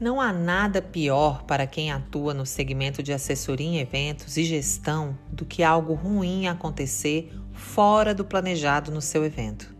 [0.00, 5.14] Não há nada pior para quem atua no segmento de assessoria em eventos e gestão
[5.30, 9.76] do que algo ruim acontecer fora do planejado no seu evento.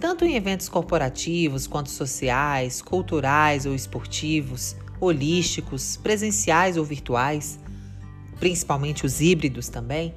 [0.00, 7.60] Tanto em eventos corporativos quanto sociais, culturais ou esportivos, holísticos, presenciais ou virtuais,
[8.40, 10.12] principalmente os híbridos também,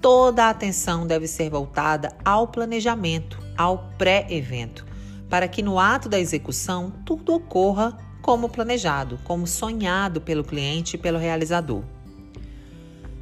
[0.00, 4.93] toda a atenção deve ser voltada ao planejamento, ao pré-evento
[5.28, 10.98] para que no ato da execução tudo ocorra como planejado, como sonhado pelo cliente e
[10.98, 11.82] pelo realizador.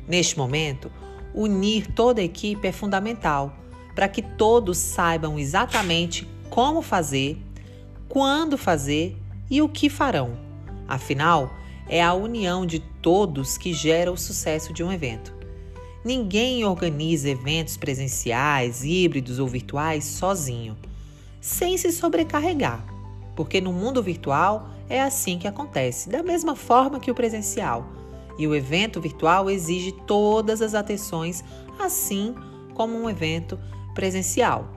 [0.07, 0.91] Neste momento,
[1.35, 3.57] unir toda a equipe é fundamental
[3.95, 7.37] para que todos saibam exatamente como fazer,
[8.09, 9.17] quando fazer
[9.51, 10.39] e o que farão.
[10.87, 11.53] Afinal,
[11.89, 15.35] é a união de todos que gera o sucesso de um evento.
[16.05, 20.77] Ninguém organiza eventos presenciais, híbridos ou virtuais sozinho
[21.43, 22.87] sem se sobrecarregar,
[23.35, 27.85] porque no mundo virtual é assim que acontece, da mesma forma que o presencial.
[28.39, 31.43] E o evento virtual exige todas as atenções,
[31.81, 32.35] assim
[32.75, 33.59] como um evento
[33.93, 34.69] presencial.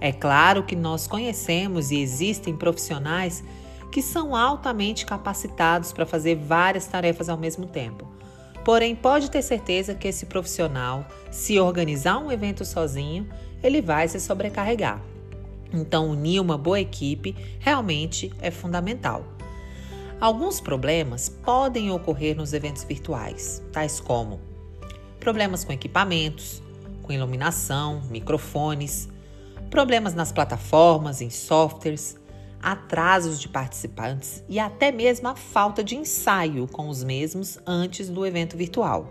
[0.00, 3.44] É claro que nós conhecemos e existem profissionais
[3.92, 8.06] que são altamente capacitados para fazer várias tarefas ao mesmo tempo.
[8.64, 13.28] Porém, pode ter certeza que esse profissional, se organizar um evento sozinho,
[13.62, 15.02] ele vai se sobrecarregar.
[15.72, 19.24] Então, unir uma boa equipe realmente é fundamental.
[20.20, 24.40] Alguns problemas podem ocorrer nos eventos virtuais, tais como
[25.20, 26.62] problemas com equipamentos,
[27.02, 29.08] com iluminação, microfones,
[29.70, 32.16] problemas nas plataformas, em softwares,
[32.60, 38.26] atrasos de participantes e até mesmo a falta de ensaio com os mesmos antes do
[38.26, 39.08] evento virtual,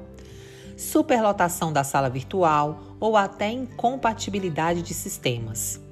[0.75, 5.86] superlotação da sala virtual ou até incompatibilidade de sistemas.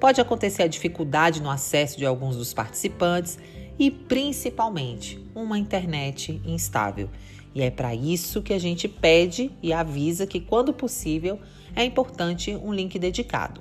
[0.00, 3.38] Pode acontecer a dificuldade no acesso de alguns dos participantes
[3.78, 7.10] e, principalmente, uma internet instável.
[7.54, 11.38] E é para isso que a gente pede e avisa que, quando possível,
[11.76, 13.60] é importante um link dedicado.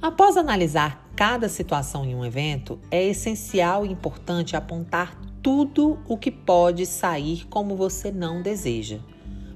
[0.00, 6.30] Após analisar cada situação em um evento, é essencial e importante apontar tudo o que
[6.30, 8.98] pode sair como você não deseja.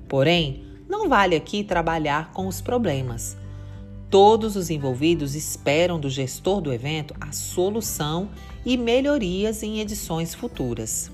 [0.06, 3.42] Porém, não vale aqui trabalhar com os problemas
[4.14, 8.30] Todos os envolvidos esperam do gestor do evento a solução
[8.64, 11.10] e melhorias em edições futuras.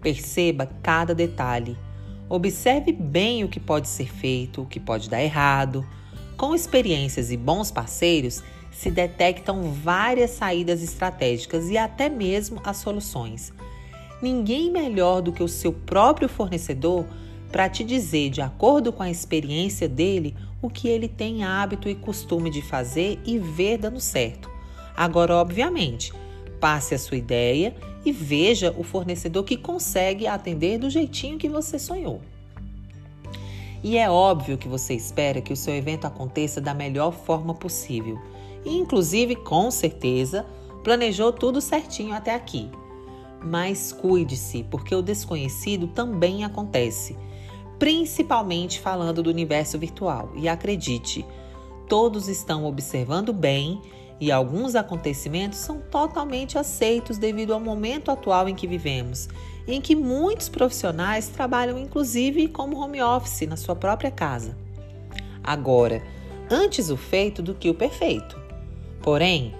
[0.00, 1.76] Perceba cada detalhe.
[2.30, 5.86] Observe bem o que pode ser feito, o que pode dar errado.
[6.34, 13.52] Com experiências e bons parceiros, se detectam várias saídas estratégicas e até mesmo as soluções.
[14.22, 17.04] Ninguém melhor do que o seu próprio fornecedor
[17.50, 21.94] para te dizer, de acordo com a experiência dele, o que ele tem hábito e
[21.94, 24.50] costume de fazer e ver dando certo.
[24.96, 26.12] Agora, obviamente,
[26.60, 27.74] passe a sua ideia
[28.04, 32.20] e veja o fornecedor que consegue atender do jeitinho que você sonhou.
[33.82, 38.20] E é óbvio que você espera que o seu evento aconteça da melhor forma possível.
[38.64, 40.44] E, inclusive, com certeza,
[40.84, 42.68] planejou tudo certinho até aqui.
[43.42, 47.16] Mas cuide-se, porque o desconhecido também acontece
[47.80, 50.30] principalmente falando do universo virtual.
[50.36, 51.24] E acredite,
[51.88, 53.80] todos estão observando bem
[54.20, 59.30] e alguns acontecimentos são totalmente aceitos devido ao momento atual em que vivemos,
[59.66, 64.54] em que muitos profissionais trabalham inclusive como home office na sua própria casa.
[65.42, 66.02] Agora,
[66.50, 68.38] antes o feito do que o perfeito.
[69.00, 69.54] Porém,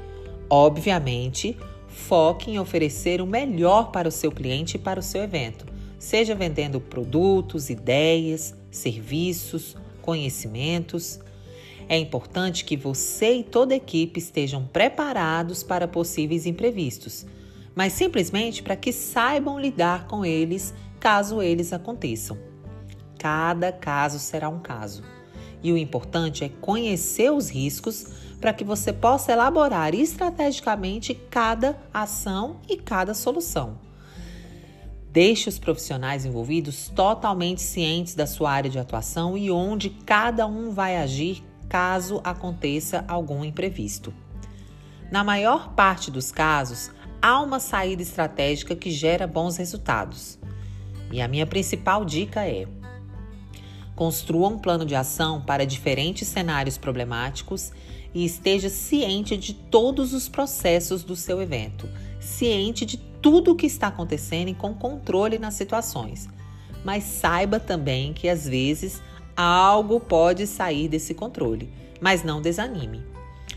[0.51, 1.57] obviamente,
[1.89, 5.70] foque em oferecer o melhor para o seu cliente e para o seu evento
[6.01, 11.21] seja vendendo produtos, ideias, serviços, conhecimentos.
[11.87, 17.27] É importante que você e toda a equipe estejam preparados para possíveis imprevistos,
[17.75, 22.39] mas simplesmente para que saibam lidar com eles caso eles aconteçam.
[23.19, 25.05] Cada caso será um caso.
[25.63, 28.07] E o importante é conhecer os riscos
[28.41, 33.90] para que você possa elaborar estrategicamente cada ação e cada solução.
[35.13, 40.71] Deixe os profissionais envolvidos totalmente cientes da sua área de atuação e onde cada um
[40.71, 44.15] vai agir caso aconteça algum imprevisto.
[45.11, 46.91] Na maior parte dos casos,
[47.21, 50.39] há uma saída estratégica que gera bons resultados.
[51.11, 52.69] E a minha principal dica é:
[53.97, 57.73] construa um plano de ação para diferentes cenários problemáticos
[58.15, 61.89] e esteja ciente de todos os processos do seu evento,
[62.21, 66.29] ciente de tudo o que está acontecendo e com controle nas situações.
[66.85, 69.03] Mas saiba também que às vezes
[69.37, 71.71] algo pode sair desse controle,
[72.01, 73.03] mas não desanime.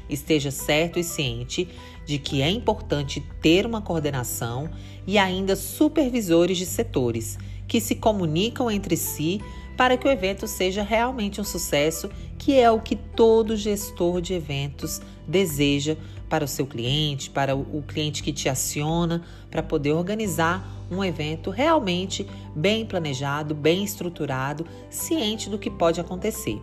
[0.10, 1.68] Esteja certo e ciente
[2.06, 4.70] de que é importante ter uma coordenação
[5.08, 7.38] e ainda supervisores de setores
[7.68, 9.42] que se comunicam entre si
[9.78, 14.34] para que o evento seja realmente um sucesso, que é o que todo gestor de
[14.34, 15.98] eventos deseja
[16.34, 19.22] para o seu cliente, para o cliente que te aciona,
[19.52, 26.60] para poder organizar um evento realmente bem planejado, bem estruturado, ciente do que pode acontecer.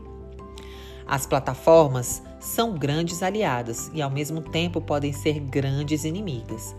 [1.06, 6.74] As plataformas são grandes aliadas e, ao mesmo tempo, podem ser grandes inimigas.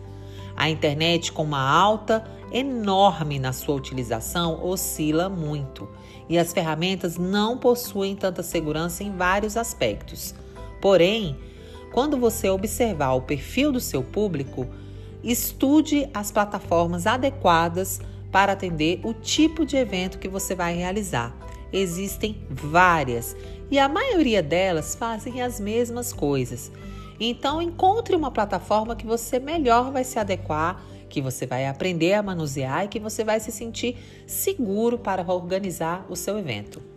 [0.54, 5.88] A internet, com uma alta enorme na sua utilização, oscila muito
[6.28, 10.36] e as ferramentas não possuem tanta segurança em vários aspectos.
[10.82, 11.38] Porém,
[11.92, 14.68] quando você observar o perfil do seu público,
[15.24, 18.00] estude as plataformas adequadas
[18.32, 21.36] para atender o tipo de evento que você vai realizar.
[21.72, 23.36] Existem várias
[23.70, 26.72] e a maioria delas fazem as mesmas coisas.
[27.20, 32.24] Então, encontre uma plataforma que você melhor vai se adequar, que você vai aprender a
[32.24, 36.91] manusear e que você vai se sentir seguro para organizar o seu evento.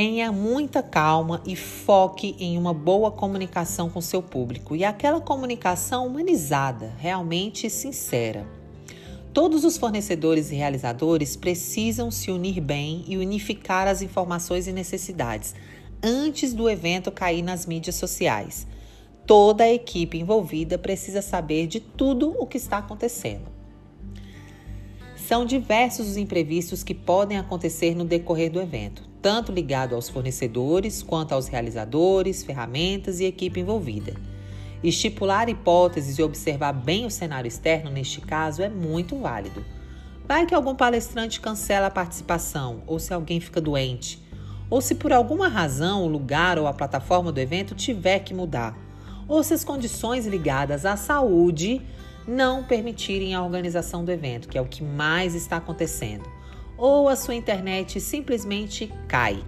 [0.00, 6.06] Tenha muita calma e foque em uma boa comunicação com seu público e aquela comunicação
[6.06, 8.46] humanizada, realmente sincera.
[9.34, 15.52] Todos os fornecedores e realizadores precisam se unir bem e unificar as informações e necessidades
[16.00, 18.68] antes do evento cair nas mídias sociais.
[19.26, 23.48] Toda a equipe envolvida precisa saber de tudo o que está acontecendo.
[25.16, 31.02] São diversos os imprevistos que podem acontecer no decorrer do evento, tanto ligado aos fornecedores
[31.02, 34.14] quanto aos realizadores, ferramentas e equipe envolvida.
[34.82, 39.64] Estipular hipóteses e observar bem o cenário externo neste caso é muito válido.
[40.26, 44.26] Vai que algum palestrante cancela a participação ou se alguém fica doente
[44.70, 48.76] ou se por alguma razão o lugar ou a plataforma do evento tiver que mudar,
[49.26, 51.80] ou se as condições ligadas à saúde
[52.26, 56.28] não permitirem a organização do evento, que é o que mais está acontecendo,
[56.78, 59.44] ou a sua internet simplesmente cai.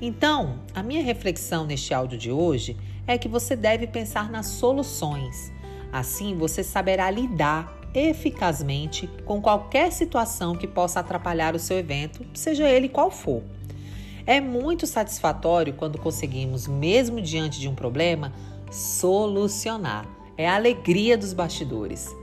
[0.00, 2.76] Então, a minha reflexão neste áudio de hoje
[3.06, 5.50] é que você deve pensar nas soluções.
[5.92, 12.68] Assim, você saberá lidar eficazmente com qualquer situação que possa atrapalhar o seu evento, seja
[12.68, 13.42] ele qual for.
[14.26, 18.32] É muito satisfatório quando conseguimos, mesmo diante de um problema,
[18.70, 20.06] solucionar.
[20.36, 22.14] É a alegria dos bastidores.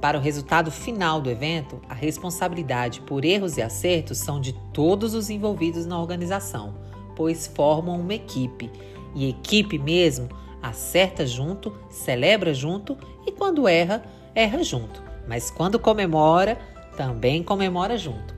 [0.00, 5.12] Para o resultado final do evento, a responsabilidade por erros e acertos são de todos
[5.12, 6.74] os envolvidos na organização,
[7.14, 8.70] pois formam uma equipe.
[9.14, 10.28] E equipe mesmo
[10.62, 14.02] acerta junto, celebra junto e quando erra,
[14.34, 15.02] erra junto.
[15.28, 16.58] Mas quando comemora,
[16.96, 18.34] também comemora junto.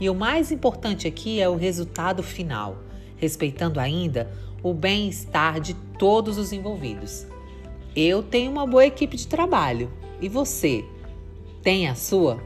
[0.00, 2.78] E o mais importante aqui é o resultado final,
[3.16, 4.30] respeitando ainda
[4.60, 7.26] o bem-estar de todos os envolvidos.
[7.94, 10.84] Eu tenho uma boa equipe de trabalho e você
[11.66, 12.40] tem a sua?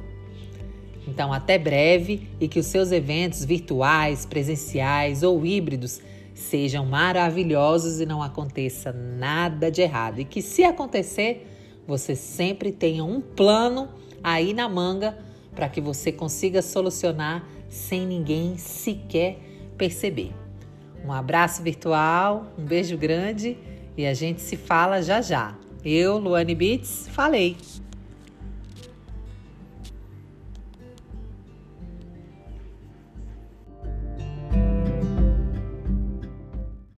[1.06, 6.00] Então, até breve e que os seus eventos virtuais, presenciais ou híbridos
[6.32, 10.20] sejam maravilhosos e não aconteça nada de errado.
[10.20, 11.46] E que, se acontecer,
[11.87, 13.90] você sempre tenha um plano
[14.25, 15.19] aí na manga
[15.55, 19.39] para que você consiga solucionar sem ninguém sequer
[19.77, 20.32] perceber.
[21.05, 23.58] Um abraço virtual, um beijo grande
[23.98, 25.58] e a gente se fala já já.
[25.84, 27.58] Eu, Luane Beats, falei.